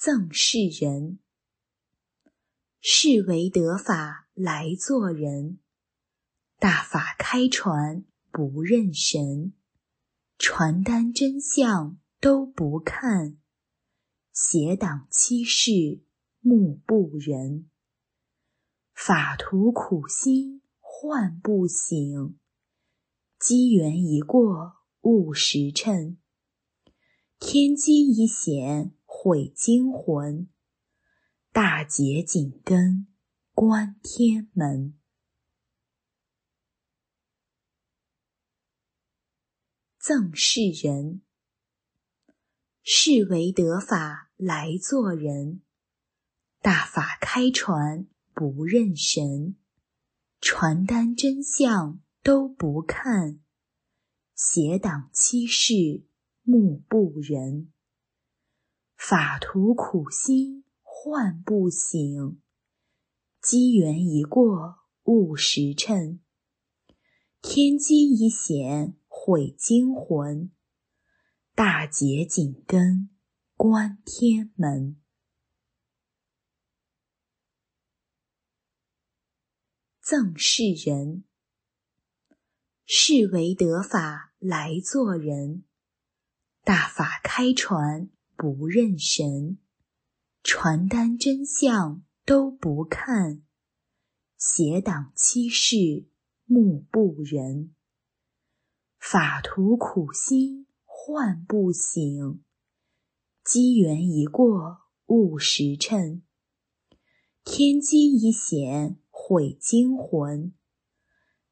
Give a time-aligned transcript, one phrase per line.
[0.00, 1.18] 赠世人，
[2.80, 5.58] 是为得法来做人。
[6.60, 9.54] 大法开传不认神，
[10.38, 13.38] 传单真相都不看，
[14.32, 16.04] 邪党欺世
[16.38, 17.68] 目不仁。
[18.94, 22.38] 法徒苦心唤不醒，
[23.40, 26.18] 机缘一过误时辰，
[27.40, 28.94] 天机已显。
[29.28, 30.48] 毁精魂，
[31.52, 33.06] 大劫紧跟
[33.52, 34.98] 关天门。
[39.98, 41.20] 赠世人，
[42.82, 45.60] 是为得法来做人。
[46.62, 49.58] 大法开传不认神，
[50.40, 53.42] 传单真相都不看，
[54.34, 56.06] 邪党欺世
[56.44, 57.70] 目不仁。
[59.08, 62.42] 法徒苦心唤不醒，
[63.40, 66.20] 机缘一过误时辰，
[67.40, 70.52] 天机一显毁精魂，
[71.54, 73.08] 大劫紧跟
[73.56, 75.00] 关天门。
[80.02, 81.24] 赠世人，
[82.84, 85.64] 是为得法来做人，
[86.62, 88.10] 大法开传。
[88.38, 89.58] 不认神，
[90.44, 93.42] 传单真相都不看，
[94.36, 96.06] 邪党欺世
[96.44, 97.74] 目不仁。
[99.00, 102.44] 法徒苦心唤不醒，
[103.44, 106.22] 机缘一过误时辰，
[107.42, 110.54] 天机一显毁精魂，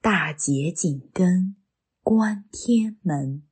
[0.00, 1.54] 大劫紧跟
[2.02, 3.46] 关天门。